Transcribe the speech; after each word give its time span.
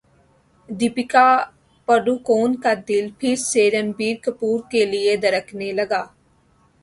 دپیکا 0.69 1.27
پڈوکون 1.87 2.51
کا 2.63 2.73
دل 2.87 3.05
پھر 3.19 3.35
سے 3.43 3.63
رنبیر 3.71 4.15
کپور 4.25 4.59
کے 4.71 4.85
لیے 4.91 5.15
دھڑکنے 5.23 5.71
لگا 5.73 6.03